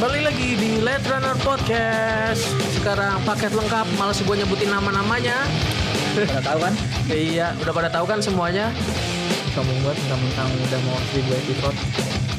[0.00, 2.48] Kembali lagi di Let Runner Podcast.
[2.72, 5.44] Sekarang paket lengkap, males gue nyebutin nama-namanya.
[6.16, 6.74] Pada tahu kan?
[7.12, 8.72] Iya, udah pada tahu kan semuanya.
[9.52, 11.76] Sombong banget mentang-mentang udah mau 1000 episode.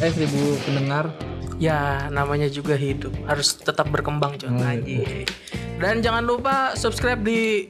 [0.02, 1.14] Eh 1000 pendengar.
[1.62, 3.14] Ya, namanya juga hidup.
[3.30, 4.58] Harus tetap berkembang, Con.
[4.58, 4.66] Hmm.
[4.66, 5.30] Anjing.
[5.78, 7.70] Dan jangan lupa subscribe di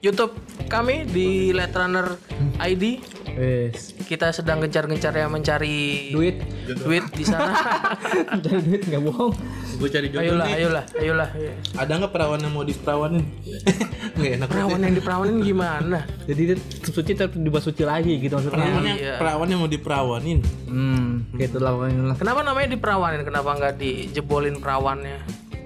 [0.00, 0.32] YouTube
[0.72, 2.16] kami di Let Runner
[2.64, 3.04] ID.
[3.38, 3.94] Wes.
[4.00, 6.42] Kita sedang gencar-gencarnya mencari Duit.
[6.76, 7.54] duit di sana.
[8.44, 9.32] Cari duit nggak bohong.
[9.78, 10.54] Gue cari jodoh ayolah, nih.
[10.58, 11.28] ayolah, ayolah.
[11.32, 11.52] ayo.
[11.76, 13.22] Ada nggak perawan yang mau diperawanin?
[14.18, 14.48] Nggak enak.
[14.50, 15.98] Perawan yang diperawanin gimana?
[16.26, 18.82] Jadi dia suci tapi dibuat suci lagi gitu Perawan maksudnya.
[18.84, 19.14] yang, Iya.
[19.16, 20.38] perawan yang mau diperawanin.
[20.66, 22.18] Hmm, gitu lah pokoknya.
[22.18, 23.22] Kenapa namanya diperawanin?
[23.22, 25.18] Kenapa nggak dijebolin perawannya?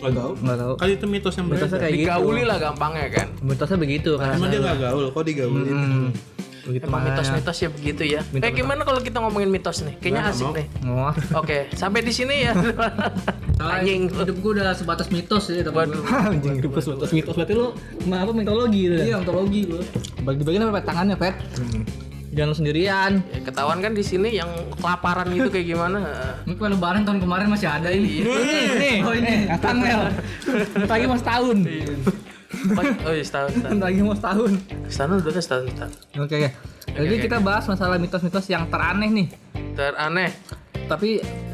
[0.02, 0.74] Gak tahu.
[0.76, 1.80] Kali itu mitos yang Mitosnya beredar.
[1.80, 2.02] kayak gitu.
[2.04, 3.28] Digauli lah gampangnya kan.
[3.38, 4.34] Mitosnya begitu kan.
[4.34, 5.70] Emang dia nggak gaul, kok digaulin?
[5.70, 6.06] Hmm.
[6.62, 8.20] Begitu Emang mitos-mitos ya begitu ya.
[8.28, 9.98] Mitos- Eh gimana kalau kita ngomongin mitos nih?
[9.98, 10.66] Kayaknya Nggak, asik nih.
[10.86, 11.12] Oh.
[11.36, 12.52] Oke, sampai di sini ya.
[13.62, 14.10] Anjing.
[14.10, 16.02] hidup gue udah sebatas mitos ya tapi Waduh.
[16.30, 17.74] Anjing hidup mitos mitos berarti lu
[18.06, 19.16] ma- apa mitologi gitu iya ya?
[19.18, 19.82] ontologi gue
[20.20, 21.34] Bagi-bagian apa tangannya, Pet?
[22.32, 23.12] Jangan lu sendirian.
[23.28, 25.98] Ya, ketahuan kan di sini yang kelaparan gitu kayak gimana?
[26.46, 30.10] ini kue lebaran tahun kemarin masih ada ini Nih, oh ini Mel.
[30.72, 31.58] Bentar lagi mau setahun.
[33.02, 33.78] Oh iya setahun, setahun.
[33.78, 34.52] Lagi mau setahun.
[34.86, 35.92] Setahun udah setahun, setahun.
[36.20, 36.50] Oke, oke.
[36.92, 39.28] Jadi kita bahas masalah mitos-mitos yang teraneh nih.
[39.74, 40.30] Teraneh.
[40.86, 41.10] Tapi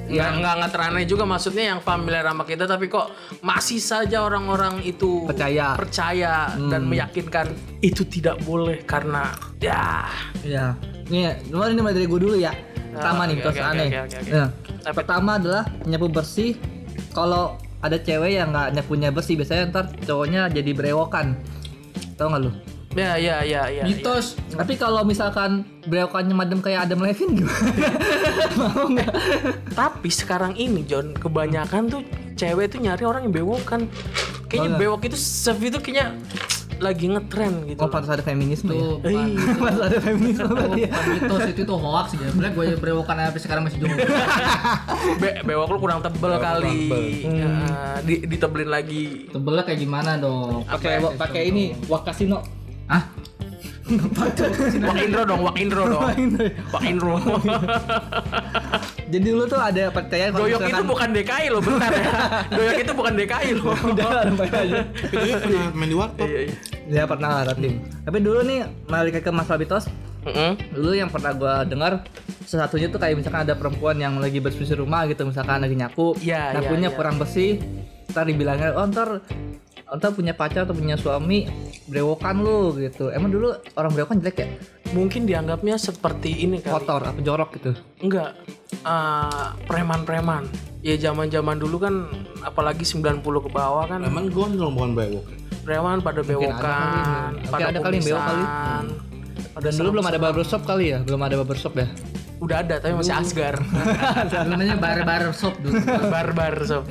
[0.09, 3.13] Ya nggak nggak teraneh juga maksudnya yang familiar sama kita tapi kok
[3.45, 5.77] masih saja orang-orang itu Percaya.
[5.77, 7.53] percaya dan meyakinkan
[7.85, 10.09] itu tidak boleh karena ya
[10.41, 10.81] Iya.
[11.13, 12.57] Nih, luar ini dari gue dulu ya.
[12.89, 13.89] Pertama nih, oke, mitos oke, aneh.
[13.89, 14.33] oke, oke, oke.
[14.33, 14.49] Nah,
[14.89, 16.57] Apa pertama adalah nyapu bersih.
[17.13, 21.39] Kalau ada cewek yang nggak nyapunya bersih, biasanya ntar cowoknya jadi berewokan.
[22.19, 22.53] Tahu nggak lu?
[22.99, 23.85] ya ya ya ya.
[23.87, 27.71] mitos Tapi kalau misalkan berewokannya madem kayak Adam Levine gimana?
[28.59, 29.13] Mau nggak?
[29.77, 32.03] Tapi sekarang ini John kebanyakan tuh
[32.35, 33.87] cewek tuh nyari orang yang bewokan.
[34.49, 36.17] Kayaknya Oh, bewok itu self itu kayaknya
[36.79, 37.79] lagi ngetren gitu.
[37.79, 38.79] Oh, pantas ada feminisme ya.
[38.79, 39.35] tuh Iya.
[39.55, 40.89] Pantas ada feminisme tuh ya.
[41.09, 43.99] mitos itu tuh hoax ya Sebenernya gue berewokan sampai sekarang masih jomblo
[45.23, 46.81] Be- bewok lu kurang tebel kali.
[47.25, 47.53] Ya,
[48.01, 49.27] di ditebelin lagi.
[49.29, 52.43] tebelnya kayak gimana dong Pakai pakai ini wakasino.
[52.87, 53.03] ah
[54.85, 56.03] Wak Indro dong, Wak Indro dong.
[56.69, 57.17] Wak Indro.
[59.09, 62.05] Jadi dulu tuh ada percaya kalau Doyok itu misalkan- bukan DKI loh, bentar ya.
[62.57, 63.73] Doyok itu bukan DKI loh.
[63.73, 64.81] udah sampai aja.
[64.85, 66.29] Itu dia pernah main di warkop.
[66.29, 66.55] Iya, iya.
[66.87, 67.69] Ya pernah lah tapi.
[67.79, 69.89] Tapi dulu nih balik ke masalah mitos.
[70.19, 70.51] Mm-mm.
[70.75, 72.05] Dulu yang pernah gua dengar
[72.45, 76.53] sesatunya tuh kayak misalkan ada perempuan yang lagi bersih rumah gitu misalkan lagi nyapu, Iya,
[76.55, 76.97] nyapunya iya, iya.
[76.97, 77.61] kurang bersih,
[78.09, 79.25] ntar dibilangnya oh ntar
[79.89, 81.49] ntar punya pacar atau punya suami
[81.87, 83.09] brewokan lu gitu.
[83.09, 84.49] Emang dulu orang brewokan jelek ya?
[84.97, 86.73] Mungkin dianggapnya seperti ini kali.
[86.73, 87.73] Kotor atau jorok gitu.
[88.01, 88.37] Enggak.
[88.73, 90.49] Eh, preman-preman.
[90.81, 92.09] Ya zaman-zaman dulu kan
[92.47, 95.27] apalagi 90 ke bawah kan Emang gondrong bukan bewok.
[95.67, 98.45] preman pada ada bewokan, pada ada kali bewok kali.
[99.59, 100.99] Dan dulu belum ada barbershop kali ya?
[101.05, 101.87] Belum ada barbershop ya?
[102.39, 103.59] Udah ada tapi masih asgar.
[104.49, 105.77] namanya bar bar shop dulu
[106.09, 106.85] Barbar shop.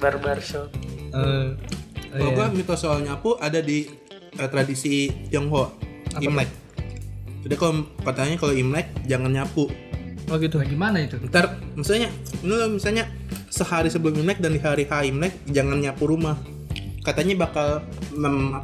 [0.00, 0.68] Barbar shop.
[1.14, 1.46] Eh,
[2.10, 3.86] Kalau gua mitos soal nyapu ada di
[4.34, 5.68] eh, tradisi Tionghoa.
[6.18, 6.63] Imlek.
[7.44, 9.68] Jadi kalau katanya kalau Imlek jangan nyapu.
[10.24, 10.56] oh gitu.
[10.56, 12.08] Nah, gimana itu Ntar misalnya,
[12.40, 13.04] ini loh, misalnya
[13.46, 16.40] sehari sebelum Imlek dan di hari H Imlek jangan nyapu rumah.
[17.04, 18.56] Katanya bakal mem,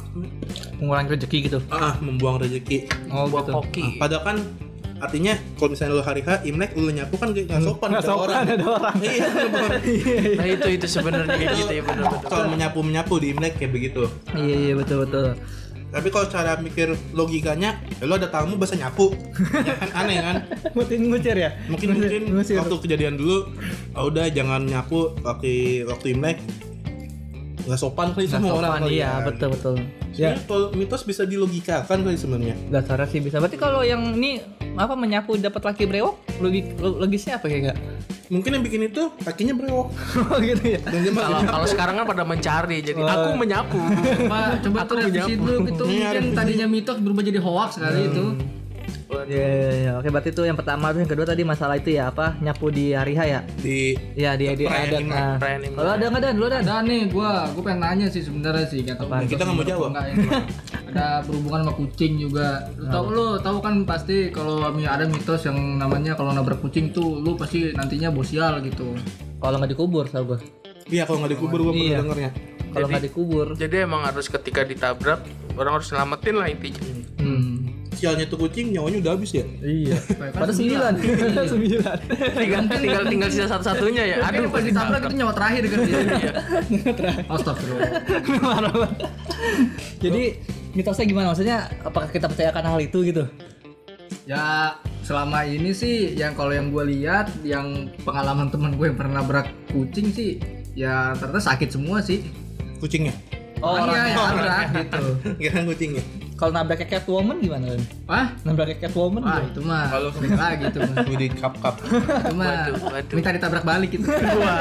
[0.81, 1.59] Mengurangi rezeki gitu.
[1.69, 2.89] ah, membuang rezeki.
[3.13, 3.51] Oh Buah gitu.
[3.53, 3.83] koki.
[3.85, 4.37] Ah, padahal kan
[4.97, 8.09] artinya kalau misalnya lu hari H Imlek lu nyapu kan kayak nggak sopan Nggak ada
[8.09, 8.41] sopan, orang.
[8.49, 8.95] ada orang.
[8.97, 9.71] Iya, bener.
[10.33, 12.27] Nah itu itu sebenarnya kayak gitu ya benar betul.
[12.27, 14.01] Kalau menyapu menyapu di Imlek kayak begitu.
[14.33, 15.37] Iya iya betul betul.
[15.91, 19.11] Tapi kalau cara mikir logikanya, ya lu ada tamu bahasa nyapu,
[19.67, 20.35] ya kan aneh kan?
[20.77, 21.51] Mungkin ngucir ya?
[21.67, 23.51] Mungkin mungkin waktu kejadian dulu,
[23.91, 26.39] ah udah jangan nyapu waktu waktu Imlek.
[27.67, 29.27] Nggak sopan kali sama sopan, orang kali iya ya.
[29.27, 29.75] betul betul.
[30.15, 30.33] Ya.
[30.49, 32.55] kalau mitos bisa dilogikakan kali sebenarnya.
[32.71, 33.37] Dasarnya sih bisa.
[33.37, 34.39] Berarti kalau yang ini
[34.79, 37.75] apa menyapu dapat laki brewok, logik lo- logisnya apa kayak
[38.31, 39.87] Mungkin yang bikin itu kakinya brewok.
[40.31, 40.79] Oh gitu ya.
[40.79, 43.11] Dan dia Kalau kalau sekarang kan pada mencari jadi Oh.
[43.11, 43.75] aku menyapu.
[43.75, 48.25] coba coba tuh revisi dulu itu mungkin tadinya mitos berubah jadi hoax kali itu
[49.11, 49.91] Iya iya iya.
[49.99, 52.95] Oke berarti itu yang pertama tuh yang kedua tadi masalah itu ya apa nyapu di
[52.95, 53.39] hari H ya?
[53.59, 55.03] di Iya di di adat.
[55.03, 55.35] Nah.
[55.37, 55.75] Imlek.
[55.75, 56.29] Kalau ada nggak ada?
[56.31, 56.57] Lu ada?
[56.63, 59.27] ada nih gua gua pengen nanya sih sebenarnya sih Apaan?
[59.27, 59.91] Kita nggak mau jawab.
[60.91, 65.41] Ada berhubungan sama kucing juga lu tahu lu tahu kan pasti kalau mi- ada mitos
[65.41, 68.91] yang namanya kalau nabrak kucing tuh lu pasti nantinya bosial gitu
[69.37, 70.39] Kalau nggak dikubur tau gue.
[70.85, 71.79] Iya kalau nggak dikubur gua Iya.
[71.97, 72.31] pernah dengernya.
[72.69, 73.47] Kalau nggak dikubur.
[73.55, 75.19] Jadi emang harus ketika ditabrak
[75.55, 76.83] orang harus selamatin lah intinya.
[78.01, 79.93] Sialnya tuh kucing nyawanya udah habis ya Iya.
[80.33, 80.93] Pada sembilan.
[81.45, 81.97] Sembilan.
[82.41, 84.17] tinggal tinggal tinggal sisa satu-satunya ya.
[84.25, 86.01] Aduh, pas ditabrak itu nyawa terakhir kan dia.
[87.29, 87.91] Astagfirullah.
[88.41, 88.99] Marah banget.
[89.99, 90.23] Jadi
[90.73, 91.25] mitosnya gimana?
[91.29, 93.23] Maksudnya apakah kita percayakan hal itu gitu?
[94.23, 99.19] Ya selama ini sih yang kalau yang gue lihat yang pengalaman temen gue yang pernah
[99.19, 100.37] nabrak kucing sih
[100.73, 102.25] ya ternyata sakit semua sih.
[102.77, 103.13] kucingnya
[103.61, 104.41] Oh, Orangnya yang orangnya.
[104.41, 105.03] nabrak gitu.
[105.37, 106.03] kira kucingnya
[106.41, 107.69] Kalau nabraknya Catwoman gimana?
[107.69, 107.85] Len?
[108.09, 109.45] Wah, Nabraknya Catwoman wah gimana?
[109.45, 110.95] itu mah Kalau- balik lagi itu mah.
[111.05, 113.13] Di cup cup Itu mah Waduh, waduh.
[113.13, 114.09] minta ditabrak balik gitu.
[114.41, 114.59] Wah,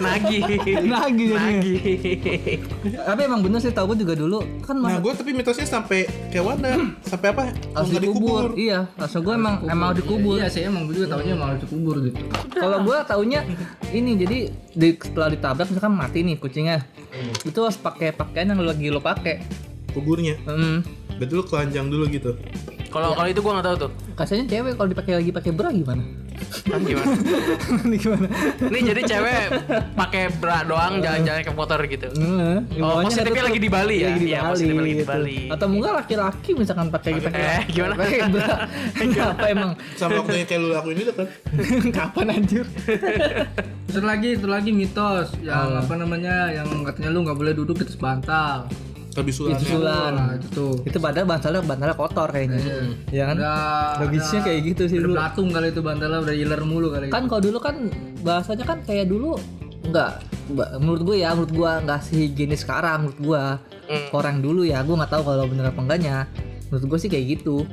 [0.00, 0.40] nagih.
[0.80, 1.60] Nagih jadinya.
[1.60, 2.56] Nagih.
[2.96, 6.40] Tapi emang bener sih tau gue juga dulu kan nah gue tapi mitosnya sampai kayak
[6.40, 7.42] mana sampai apa
[7.74, 8.56] nggak dikubur.
[8.56, 10.40] Iya, langsung gue emang emang dikubur.
[10.40, 12.16] Iya, saya emang gue juga tahunya emang dikubur gitu.
[12.48, 13.44] Kalau gue taunya
[13.92, 14.38] ini jadi
[14.72, 16.80] di, setelah ditabrak misalkan mati nih kucingnya,
[17.44, 19.44] itu harus pakai pakaian yang lagi lo pakai.
[19.94, 20.82] Kuburnya Hmm.
[21.14, 22.34] betul kelanjang dulu gitu
[22.90, 23.90] Kalau kalau itu gua nggak tahu tuh.
[24.14, 25.98] Kasiannya cewek kalau dipakai lagi pakai bra gimana?
[26.64, 27.10] Ah, gimana?
[27.82, 28.26] Ini gimana?
[28.60, 29.38] Ini jadi cewek
[29.92, 32.06] pakai bra doang jalan-jalan ke motor gitu.
[32.08, 32.58] Heeh.
[32.78, 34.06] Oh, positifnya lagi di Bali ya?
[34.08, 34.50] Lagi di Iya, Bali.
[34.54, 35.10] positifnya lagi di gitu.
[35.10, 35.38] Bali.
[35.50, 37.94] Atau mungkin laki-laki misalkan pakai pakai Eh, gimana?
[37.98, 38.54] pakai bra.
[39.00, 39.70] Kenapa emang?
[39.94, 41.26] sama waktu yang kayak lu lakuin itu kan
[41.98, 42.64] Kapan anjir?
[43.84, 47.84] Terus lagi itu lagi mitos yang apa namanya yang katanya lu nggak boleh duduk di
[47.84, 48.70] atas bantal.
[49.14, 50.12] Lebih sulam Itu sulan.
[50.12, 50.74] Nah, itu tuh.
[50.82, 52.58] Itu padahal bantalnya bantalnya kotor kayaknya.
[53.08, 53.36] Ya kan?
[53.36, 55.14] Udah Logisnya udah- kayak gitu sih dulu.
[55.14, 57.06] belatung kali itu bantalnya udah iler mulu kali.
[57.08, 57.76] Kan kalau dulu kan
[58.20, 59.38] bahasanya kan kayak dulu
[59.84, 60.18] enggak
[60.74, 63.44] menurut gue ya menurut gue enggak sehigienis sekarang menurut gue
[63.84, 64.08] Hmm.
[64.12, 66.24] orang dulu ya gue nggak tahu kalau bener apa enggaknya
[66.66, 67.68] menurut gue sih kayak gitu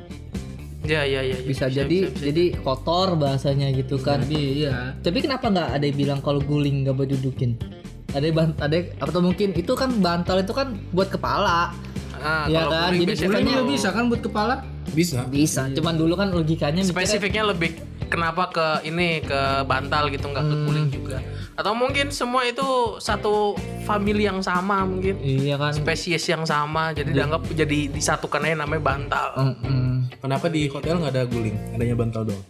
[0.82, 1.32] Ya, ya, ya.
[1.32, 1.36] ya.
[1.40, 4.92] bisa, jadi jadi kotor bahasanya gitu kan Jadi iya.
[4.98, 7.54] tapi kenapa nggak ada yang bilang kalau guling nggak boleh dudukin
[8.12, 11.72] ada ban- ada atau mungkin itu kan bantal itu kan buat kepala.
[12.14, 14.54] Ah, Iya kalau kan, jadi Guling Makanya- juga bisa kan buat kepala?
[14.92, 15.18] bisa.
[15.26, 17.70] Bisa cuman dulu kan logikanya mikirnya- spesifiknya lebih
[18.06, 21.18] kenapa ke ini ke bantal gitu nggak ke guling juga.
[21.52, 22.64] Atau mungkin semua itu
[22.96, 25.16] satu family yang sama mungkin.
[25.18, 25.72] Iya kan.
[25.72, 29.26] Spesies yang sama jadi dianggap jadi disatukan aja namanya bantal.
[29.34, 29.80] Mm-mm.
[30.18, 31.56] kenapa di hotel nggak ada guling?
[31.72, 32.44] Adanya bantal doang?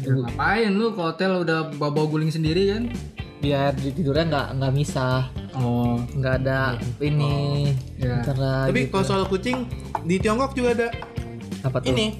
[0.00, 2.92] Ya, ngapain lu ke hotel udah bawa guling sendiri kan?
[3.40, 5.32] Biar di tidurnya nggak nggak misah.
[5.56, 5.98] Oh.
[6.14, 7.72] nggak ada ini.
[7.98, 8.22] Ya.
[8.22, 8.92] antara tapi gitu.
[8.94, 9.66] kalau soal kucing
[10.04, 10.88] di Tiongkok juga ada.
[11.64, 11.90] Apa tuh?
[11.90, 12.16] Ini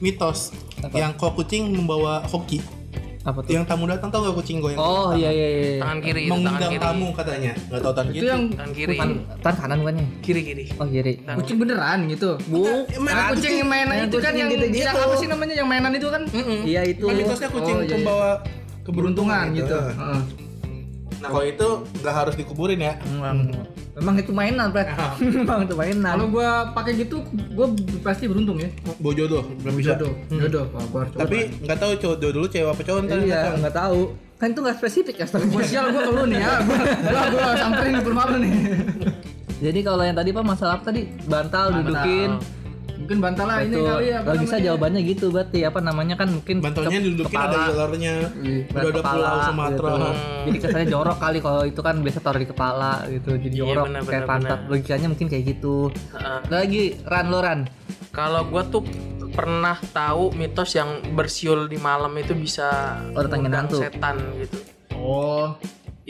[0.00, 0.52] mitos.
[0.92, 2.60] Yang kok kucing membawa hoki.
[3.20, 3.52] Apa tuh?
[3.52, 5.80] Yang tamu datang tau gak kucing gue yang oh iya iya iya.
[5.84, 6.80] Tangan kiri itu tangan mengundang kiri.
[6.80, 7.52] tamu katanya.
[7.68, 8.28] Nggak tahu tangan Itu kiri.
[8.32, 8.96] Yang tangan kiri.
[8.96, 9.10] Tan,
[9.44, 10.06] tan kanan bukannya?
[10.24, 10.64] Kiri kiri.
[10.80, 11.12] Oh kiri.
[11.20, 12.30] Kucing beneran gitu.
[12.48, 12.64] bu
[13.04, 14.88] Nah, kucing yang mainan itu kan yang gitu-gitu.
[14.88, 15.54] yang apa sih namanya?
[15.60, 16.22] Yang mainan itu kan?
[16.64, 17.04] iya itu.
[17.04, 17.96] Kan mitosnya kucing Oh, iya, iya.
[18.00, 18.30] membawa
[18.80, 19.76] Keberuntungan gitu.
[19.76, 20.20] Heeh.
[21.20, 22.96] Nah kalau itu nggak harus dikuburin ya
[23.92, 24.88] memang itu mainan Pret
[25.36, 27.20] memang itu mainan Kalau gua pakai gitu,
[27.52, 27.68] gua
[28.00, 28.72] pasti beruntung ya.
[28.96, 30.64] bawa jodoh belum bisa Jodoh, jodoh.
[30.70, 31.20] Harus coba.
[31.20, 33.54] tapi nggak tahu cowok dulu cewek apa cowok ntar iya tahu.
[33.60, 34.00] nggak tahu
[34.34, 36.52] kan itu nggak spesifik ya Gua sial gua ke lu nih ya.
[36.58, 38.52] Gua gua, gua samperin ke rumah lu nih.
[39.60, 42.30] jadi kalau yang tadi pak masalah apa tadi bantal dudukin
[43.10, 44.18] Mungkin bantalah ini itu kali ya.
[44.22, 44.62] logisa namanya?
[44.62, 47.50] jawabannya gitu berarti apa namanya kan mungkin bantalnya didudukin kepala.
[47.50, 50.06] ada ilernya Iya, udah ada kepala, pulau Sumatera gitu.
[50.46, 53.30] Jadi kesannya jorok kali kalau itu kan biasa taruh di kepala gitu.
[53.34, 54.58] Jadi Iya, jorok benar, kayak benar, pantat.
[54.70, 55.74] Logikanya mungkin kayak gitu.
[55.90, 56.38] Heeh.
[56.46, 57.60] Ada lagi ran lo ran.
[58.10, 58.86] kalau gua tuh
[59.28, 63.82] pernah tahu mitos yang bersiul di malam itu bisa Oh, datangin hantu.
[63.82, 64.54] setan gitu
[64.94, 65.58] Oh,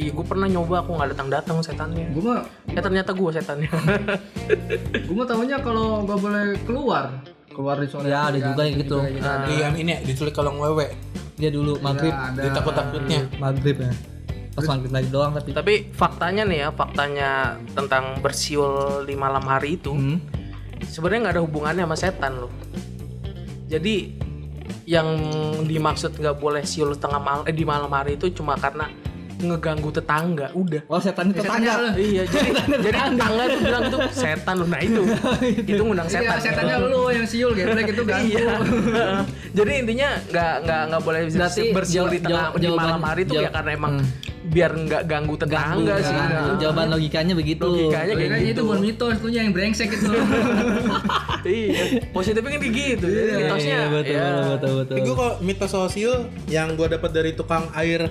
[0.00, 3.68] iya gue pernah nyoba aku nggak datang datang setannya gua mah ya ternyata gua setannya
[5.06, 7.04] gua mah tahunya kalau nggak boleh keluar.
[7.50, 8.06] Keluar di sore.
[8.06, 8.96] Ya, ada hari juga kan, yang gitu.
[9.02, 9.44] juga ada.
[9.44, 10.86] di yang ini ya diculik kalau ngewewe
[11.34, 12.14] Dia dulu maghrib.
[12.14, 12.40] Ya, ada.
[12.46, 13.92] ditakut takutnya Maghrib ya.
[14.54, 15.50] Pas maghrib lagi doang tapi.
[15.50, 17.30] tapi faktanya nih ya faktanya
[17.74, 20.22] tentang bersiul di malam hari itu Hmm.
[20.86, 22.52] sebenarnya nggak ada hubungannya sama setan loh
[23.66, 23.94] jadi
[24.86, 25.06] yang
[25.66, 28.90] dimaksud nggak boleh siul tengah malam eh, di malam hari itu cuma karena
[29.42, 31.72] ngeganggu tetangga udah Oh setan itu tetangga.
[31.74, 31.88] lu.
[31.96, 32.48] iya jadi
[32.84, 35.02] jadi tetangga tuh bilang tuh setan loh nah itu
[35.70, 38.28] itu ngundang Iya, setan setannya lu yang siul geblek itu ganggu.
[38.30, 38.48] Iya.
[39.58, 43.42] Jadi intinya nggak nggak nggak boleh Berarti bersiul di tengah di malam hari itu jaw-
[43.42, 44.06] ya karena emang Hmm.
[44.42, 46.10] biar nggak ganggu tetangga sih.
[46.10, 47.62] Nah, Nah, Jawaban logikanya begitu.
[47.62, 48.62] Logikanya kayak Kayaknya itu gitu.
[48.64, 50.10] bukan mitos, itu yang brengsek itu.
[51.44, 51.82] iya.
[52.10, 53.06] Positifnya kan kayak gitu.
[53.06, 54.22] Jadi mitosnya Iya, betul, ya.
[54.22, 54.92] betul, betul, betul.
[54.92, 56.14] Tapi gue kok mitos sosial
[56.46, 58.10] yang gue dapat dari tukang air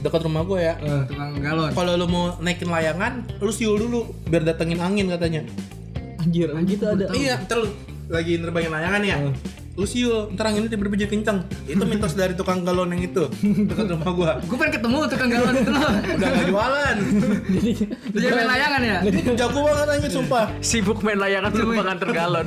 [0.00, 0.74] dekat rumah gue ya.
[1.06, 1.70] Tukang galon.
[1.70, 5.42] Kalau lu mau naikin layangan, lu siul dulu biar datengin angin katanya.
[6.18, 7.06] Anjir, gitu ada.
[7.10, 7.68] Iya, ntar lu
[8.06, 9.16] lagi nerbangin layangan ya.
[9.76, 11.38] lu siul ntar anginnya tiba-tiba jadi kencang
[11.68, 13.28] itu mitos dari tukang galon yang itu
[13.68, 15.90] dekat rumah gua Gue pengen ketemu tukang galon itu loh.
[16.16, 16.96] udah gak jualan
[18.08, 18.98] Lu jadi main layangan ya?
[19.36, 22.46] jago banget angin sumpah Sibuk main layangan lupa nganter galon.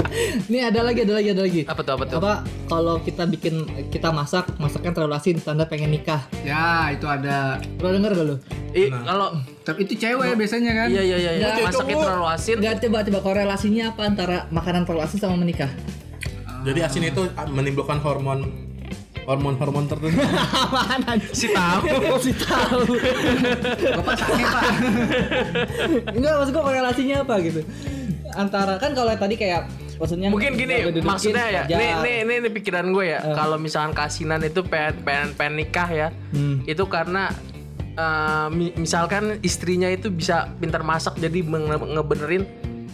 [0.48, 1.62] Ini ada lagi, ada lagi, ada lagi.
[1.64, 2.18] apa tuh apa tuh?
[2.20, 2.32] Apa
[2.68, 6.24] kalau kita bikin kita masak, masaknya terlalu asin, tanda pengen nikah.
[6.42, 7.60] Ya, itu ada.
[7.80, 8.36] Pernah denger gak lu?
[8.72, 9.28] Ih, kalau
[9.62, 10.88] Tapi itu cewek biasanya kan?
[10.88, 11.46] iya iya iya, iya.
[11.62, 12.56] Masaknya terlalu asin.
[12.58, 15.68] Enggak coba coba korelasinya apa antara makanan terlalu asin sama menikah?
[16.62, 18.46] jadi asin itu menimbulkan hormon
[19.26, 20.14] hormon hormon tertentu
[20.62, 21.18] Apaan?
[21.34, 21.82] Si tahu.
[22.26, 22.86] si tahu.
[23.98, 24.62] Bapak sakit pak.
[26.14, 27.60] Enggak maksud gua korelasinya apa gitu.
[28.34, 31.76] Antara kan kalau tadi kayak maksudnya Mungkin gini, maksudnya ya, wajar.
[31.76, 33.34] nih, nih, nih, nih pikiran gue ya, Eh.
[33.34, 36.62] kalau misalkan kasinan itu pengen, pengen, pengen nikah ya, Hmm.
[36.64, 37.32] itu karena
[37.92, 42.48] eh, mi- misalkan istrinya itu bisa pintar masak, jadi ngebenerin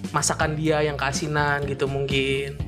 [0.09, 2.59] masakan dia yang kasinan gitu mungkin.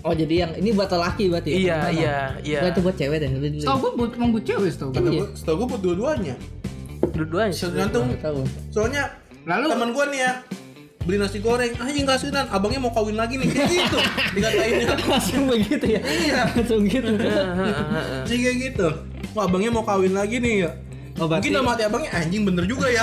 [0.00, 1.50] Oh jadi yang ini buat laki berarti?
[1.50, 1.56] ya?
[1.56, 2.58] Iya, iya, iya.
[2.60, 3.62] Enggak itu buat cewek dan itu dulu.
[3.62, 5.10] Tau gue buat emang buat cewek tau Kata gue.
[5.16, 6.34] gua, setahu gua buat dua-duanya
[7.08, 7.54] Dua-duanya.
[7.54, 8.40] tergantung tahu.
[8.68, 9.04] soalnya
[9.44, 10.32] Lalu teman gua nih ya
[11.08, 11.72] beli nasi goreng.
[11.80, 13.48] Anjing kasinan abangnya mau kawin lagi nih.
[13.48, 13.98] Kayak gitu.
[14.36, 16.00] Dikatainnya Langsung begitu ya?
[16.04, 16.40] Iya.
[16.52, 17.08] Langsung gitu.
[18.28, 18.88] sih kayak gitu.
[19.32, 20.70] Wah abangnya mau kawin lagi nih ya.
[21.18, 23.02] Oh, berarti, mungkin dalam hati abangnya anjing bener juga ya.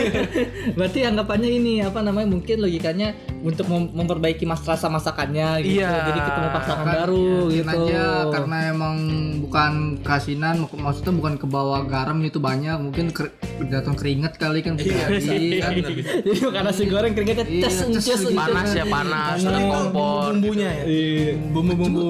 [0.76, 5.80] Berarti anggapannya ini apa namanya mungkin logikanya untuk mem- memperbaiki mas rasa masakannya gitu.
[5.80, 5.92] Iya.
[6.06, 7.84] Jadi ketemu pasangan Kan, baru ya, mungkin gitu.
[7.86, 8.96] aja karena emang
[9.40, 13.32] bukan kasinan mak- maksudnya bukan ke bawah garam itu banyak mungkin ker-
[13.62, 15.72] jatuh keringet kali kan bisa Iya, bisa, jadi bisa, kan.
[16.26, 18.32] Jadi makan nasi goreng keringetnya Iya, ces ces gitu.
[18.32, 20.30] Panas ya panas, ada itu kompor.
[20.30, 21.32] bumbunya ya Iya.
[21.50, 22.06] bumbu-bumbu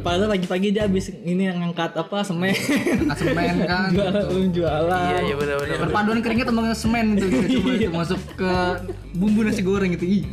[0.00, 5.00] Padahal pagi-pagi dia habis ini yang ngangkat apa semen Angkat semen kan jualan jualan.
[5.02, 5.76] Iya, iya benar-benar.
[5.78, 8.52] perpaduan keringet sama semen itu gitu, coba itu masuk ke
[9.12, 10.24] bumbu nasi goreng gitu ih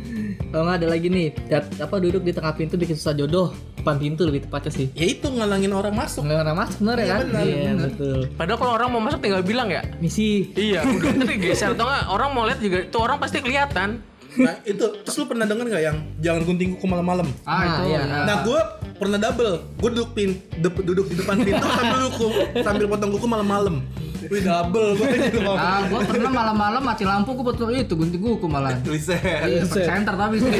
[0.52, 3.96] Kalau nggak ada lagi nih, dat- apa duduk di tengah pintu bikin susah jodoh, depan
[3.96, 4.86] pintu lebih tepatnya sih.
[4.92, 7.20] ya itu ngalangin orang masuk Nggak orang masuk bener ya Iya, kan?
[7.24, 7.76] Iya benar.
[7.88, 8.18] betul.
[8.34, 9.80] Padahal kalau orang mau masuk tinggal bilang ya.
[9.96, 10.52] Misi.
[10.52, 13.90] Iya, udah nanti geser atau enggak orang mau lihat juga itu orang pasti kelihatan.
[14.34, 17.82] nah itu terus lu pernah denger nggak yang jangan gunting kuku malam-malam ah Nah, itu
[17.86, 18.00] iya.
[18.00, 18.18] ya.
[18.24, 18.60] Nah gue
[18.94, 22.28] pernah double, gue duduk pin, de- duduk di depan pintu sambil kuku,
[22.58, 23.84] sambil potong kuku malam-malam.
[24.30, 25.58] Wih double gue gitu ngomong.
[25.58, 28.78] Ah, gua pernah malam-malam mati lampu gua betul itu gunting kuku malah.
[28.86, 29.18] Riset.
[29.22, 30.50] Iya, pakai center tapi sih.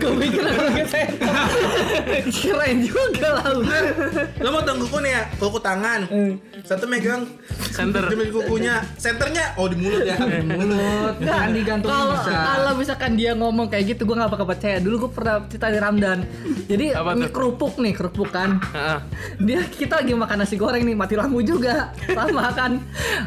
[0.00, 1.34] Kau pikir aku pakai senter.
[2.38, 3.44] Keren juga lah.
[4.42, 6.00] Lo mau potong kuku nih ya, kuku tangan.
[6.66, 7.22] Satu megang
[7.78, 8.04] Center.
[8.10, 10.18] Demi kukunya, senternya oh di mulut ya.
[10.42, 12.32] Mulut kan digantung bisa.
[12.34, 14.82] kalau misalkan dia ngomong kayak gitu, gue nggak bakal percaya.
[14.82, 16.18] Dulu gue pernah cerita di Ramdan.
[16.66, 16.86] Jadi
[17.30, 18.58] kerupuk nih, kerupuk kan.
[18.74, 18.98] Heeh.
[19.38, 21.94] Dia kita lagi makan nasi goreng nih, mati lampu juga.
[22.18, 22.72] Sama kan.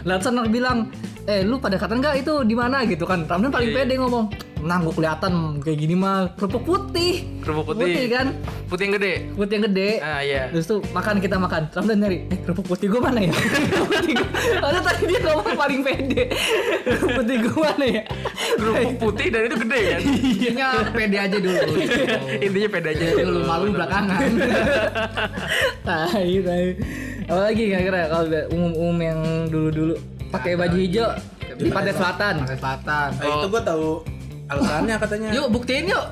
[0.04, 0.78] Lalu sana bilang,
[1.24, 3.24] eh lu pada kata nggak itu di mana gitu kan?
[3.24, 4.28] Ramdan paling Iya, pede ngomong.
[4.62, 7.26] Nah, gue kelihatan kayak gini mah kerupuk putih.
[7.42, 7.82] Kerupuk putih.
[7.88, 8.28] Putih kan?
[8.70, 9.14] Putih yang gede.
[9.34, 9.90] Putih yang gede.
[10.00, 10.54] Ah iya.
[10.54, 11.66] Terus tuh makan kita makan.
[11.72, 13.34] Ramdan nyari, eh kerupuk putih gue mana ya?
[13.58, 16.24] Kerupuk putih gua- Ada tadi dia ngomong paling pede.
[16.86, 18.04] Kerupuk putih gue mana ya?
[18.54, 20.02] Kerupuk putih dan itu gede kan.
[20.06, 21.58] Intinya pede aja dulu.
[22.38, 23.06] Intinya pede aja.
[23.18, 24.20] Dulu malu belakangan.
[25.88, 26.66] tai tai
[27.32, 29.96] apa lagi kira-kira kalau umum-umum yang dulu-dulu
[30.36, 31.08] pakai baju hijau
[31.56, 33.10] di pantai selatan Pantai Selatan.
[33.16, 33.88] Nah, itu gue tahu
[34.52, 35.30] alasannya katanya.
[35.32, 36.06] Yuk buktiin yuk.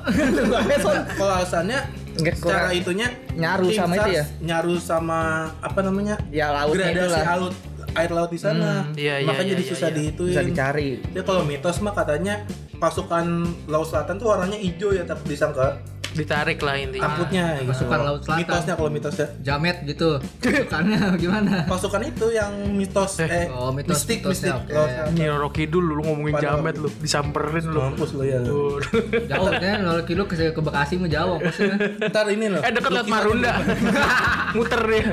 [0.80, 1.80] Nah, kalau alasannya
[2.16, 4.24] Nggak, secara kurang- itunya nyaru tim sama itu ya?
[4.40, 5.20] nyaru sama
[5.60, 7.54] apa namanya ya itu gradasi lah laut
[7.94, 9.96] air laut di sana Iya, iya, makanya iya, jadi iya, susah iya.
[9.96, 12.44] dihituin bisa dicari Dia kalau mitos mah katanya
[12.82, 13.24] pasukan
[13.70, 15.78] laut selatan tuh warnanya hijau ya tapi disangka
[16.10, 17.06] Ditarik lah intinya.
[17.06, 17.70] takutnya gitu.
[17.70, 18.38] Pasukan laut selatan.
[18.40, 20.08] mitosnya kalau mitosnya Jamet gitu.
[20.40, 21.52] Bukannya gimana?
[21.64, 24.72] pasukan itu yang mitos eh, Oh, mitos- mistik mitosnya, mistik oke.
[24.72, 25.12] laut selatan.
[25.12, 27.80] Nyi Roro Kidul lu ngomongin Padahal- jamet lu, disamperin lu.
[27.80, 28.82] mampus lo ya lu.
[29.30, 31.78] Jauh ya, kalau kilo ke, ke Bekasi mah jauh maksudnya.
[32.04, 33.50] ntar ini loh Eh deket lu laut Marunda.
[34.56, 35.04] muter dia.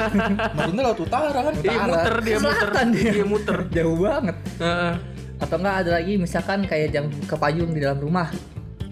[0.51, 2.67] Marunda laut utara kan Iya muter dia muter.
[2.87, 3.11] Dia.
[3.13, 3.57] Dia muter.
[3.69, 4.93] jauh banget Heeh.
[5.37, 8.33] atau enggak ada lagi misalkan kayak jam ke payung di dalam rumah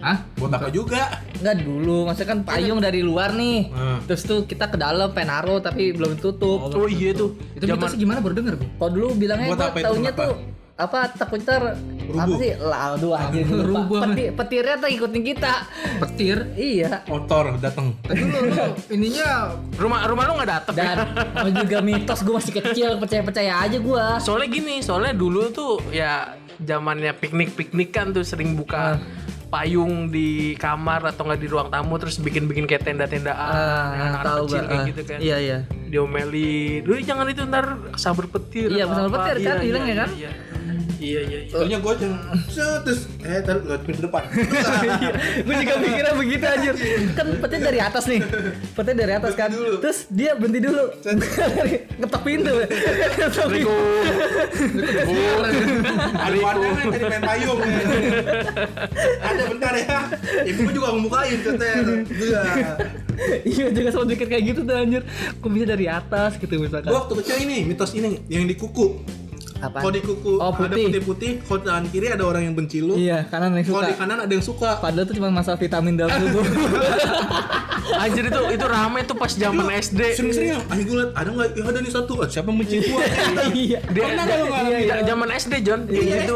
[0.00, 0.18] Hah?
[0.36, 3.68] buat apa juga Enggak dulu, maksudnya kan payung dari luar nih.
[3.68, 3.98] Hmm.
[4.08, 6.72] Terus tuh kita ke dalam penaro tapi belum tutup.
[6.72, 7.36] Oh iya tuh.
[7.52, 8.68] Itu Zaman mitosnya gimana baru denger gue.
[8.72, 11.72] Kalau dulu bilangnya Buat apa taunya tuh apa takut ntar
[12.20, 14.12] apa sih lah aduh anjir lupa.
[14.12, 15.54] Peti- petirnya tuh ikutin kita
[16.04, 16.52] Petir.
[16.52, 20.60] iya motor datang Tapi lu, lu ininya rumah rumah lu nggak ya?
[20.76, 20.96] dan
[21.32, 25.80] mau juga mitos gue masih kecil percaya percaya aja gue Soalnya gini, soalnya dulu tuh
[25.88, 29.00] ya zamannya piknik-piknik kan tuh sering buka
[29.46, 33.52] payung di kamar atau nggak di ruang tamu terus bikin-bikin kayak tenda-tendaan
[33.94, 35.18] yang anak-anak tahu kecil kayak gitu kan.
[35.22, 39.62] iya iya Diomelin, "Lu jangan itu ntar sabar petir." Iya, sabar apa." petir kan, Iya,
[39.62, 40.10] bilang iya, ya kan?
[40.10, 40.30] Iya.
[40.34, 40.55] Iya
[40.98, 41.38] iya iya.
[41.48, 42.14] Soalnya gue yang
[42.48, 44.22] set, terus eh taruh nggak pintu depan.
[45.46, 46.74] gue juga mikirnya begitu anjir
[47.12, 48.20] kan petnya dari atas nih
[48.72, 50.84] petnya dari atas kan terus dia berhenti dulu
[52.00, 52.52] ngetok pintu
[53.18, 53.74] ngetok pintu
[56.16, 57.58] Ada warnanya tadi main payung.
[57.60, 57.84] ya.
[59.22, 59.98] Ada bentar ya.
[60.44, 61.76] Ibu gue juga ngebukain katanya.
[62.06, 62.42] Iya.
[63.48, 65.02] iya juga selalu mikir kayak gitu tuh anjir
[65.40, 69.00] kok bisa dari atas gitu misalkan Gue waktu kecil ini mitos ini yang di kuku.
[69.58, 70.84] Apa Kalau di kuku Oh, ada putih.
[70.86, 72.94] putih-putih, kalau di kanan kiri ada orang yang benci lu.
[72.94, 74.70] iya kanan yang Kalau di suka kanan ada yang suka.
[74.78, 76.44] padahal tuh cuma masalah vitamin dalam tubuh
[77.96, 80.00] Anjir itu itu rame tuh pas zaman SD.
[80.12, 81.48] Sering-sering ayo gue liat ada nggak?
[81.52, 82.12] Ya ada nih satu.
[82.18, 83.00] Ah, Siapa yang benci gua?
[83.56, 84.68] iya Dia, Pernah lu ngalamin?
[84.68, 84.94] iya, iya.
[85.02, 86.34] zaman SD John Iya, gitu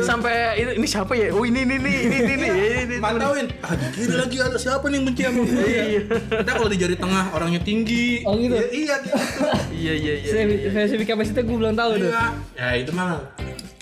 [0.00, 2.96] sampai ini, ini siapa ya oh ini ini ini ini ini, ini, ini.
[2.98, 3.46] Mantauin.
[3.60, 5.64] Ah kiri lagi ada siapa nih yang sama gue?
[5.64, 6.00] Iya.
[6.42, 8.22] Kita kalau di jari tengah orangnya tinggi.
[8.24, 8.54] Oh, gitu?
[8.54, 9.16] Iya, iya gitu.
[9.72, 10.30] iya iya iya
[10.68, 12.24] spesifik kapasitasnya gue belum tahu tuh Iya.
[12.54, 13.20] Ya itu mah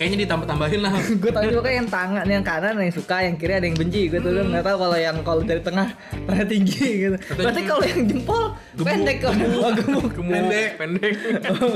[0.02, 0.92] kayaknya ditambah-tambahin lah.
[1.22, 4.10] gue tahu juga kan yang tangan yang kanan yang suka yang kiri ada yang benci
[4.10, 5.88] gue tuh nggak tahu kalau yang kalau dari tengah
[6.26, 7.16] tengah tinggi gitu.
[7.38, 8.42] Berarti kalau yang jempol
[8.82, 10.10] pendek kok oh, gemuk.
[10.10, 10.34] gemuk.
[10.42, 10.70] Pendek.
[10.74, 11.14] pendek.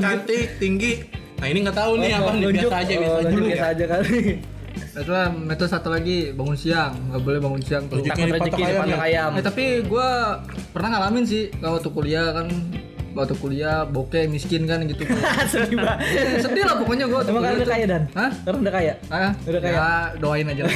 [0.03, 1.07] Cantik, tinggi.
[1.39, 3.31] Nah ini nggak tahu nih Oh, apa nih biasa aja Oh, biasa aja.
[3.31, 3.75] dulu biasa ya.
[3.79, 4.19] aja kali.
[4.97, 7.85] Itu lah metode satu lagi bangun siang, nggak boleh bangun siang.
[7.87, 8.03] Tuh.
[8.03, 8.97] Rezeki takut rezeki ayam ya?
[8.99, 9.31] ayam.
[9.39, 10.09] Eh tapi gue
[10.75, 12.49] pernah ngalamin sih kalau waktu kuliah kan
[13.17, 15.09] waktu kuliah bokeh miskin kan gitu.
[15.51, 15.99] sedih banget
[16.39, 17.21] Sedih lah pokoknya gue.
[17.25, 18.31] emang kalian udah kaya dan Hah?
[18.39, 19.73] Karena udah kaya Ah, Udah kaya?
[19.73, 20.63] ya, doain aja.
[20.63, 20.75] lah.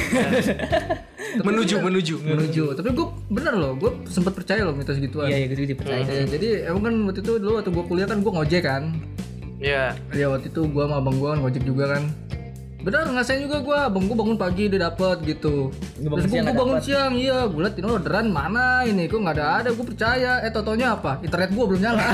[1.45, 2.63] menuju menuju Menuju.
[2.73, 5.27] Tapi gue bener loh, gue sempat percaya loh mitos gituan.
[5.27, 8.07] iya iya gue juga dipercaya Eh, jadi emang kan waktu itu dulu waktu gue kuliah
[8.07, 8.83] kan gue ngojek kan.
[9.57, 12.03] ya Ya waktu itu gue sama abang gue kan ngojek juga kan.
[12.81, 15.69] Bener ngerasain juga gue, abang gue bangun pagi dia dapet gitu.
[16.01, 16.87] Lu bangun Terus gue nggak bangun dapet?
[16.87, 20.31] siang, iya gue liat ini orderan mana ini, kok nggak ada ada, gue percaya.
[20.41, 21.21] Eh totonya apa?
[21.21, 22.01] Internet gue belum nyala.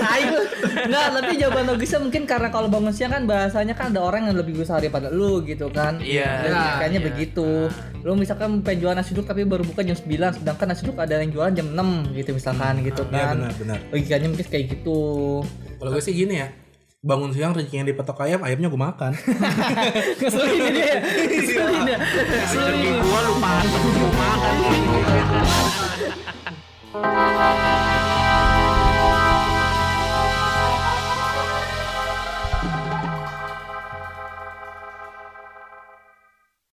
[0.00, 0.38] Tai lu.
[0.80, 4.36] Enggak, tapi jawaban logisnya mungkin karena kalau bangun siang kan bahasanya kan ada orang yang
[4.36, 6.00] lebih besar daripada lu gitu kan.
[6.00, 7.68] Iya, iya, Kayaknya begitu.
[8.00, 11.20] Lu misalkan pengen jualan nasi uduk tapi baru buka jam 9, sedangkan nasi uduk ada
[11.20, 13.34] yang jualan jam 6 gitu misalkan gitu Iya kan.
[13.38, 13.78] benar benar.
[13.92, 14.98] Logikanya mungkin kayak gitu.
[15.76, 16.48] Kalau gue sih gini ya.
[17.00, 19.16] Bangun siang rezeki yang dipetok ayam, ayamnya gue makan.
[20.20, 21.00] Ngeselin ini dia.
[21.00, 21.96] Ngeselin ya.
[21.96, 24.54] rezeki gua lupa mau makan